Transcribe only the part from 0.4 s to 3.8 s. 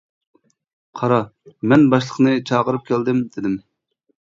-قارا، مەن باشلىقنى چاقىرىپ كەلدىم، دېدىم.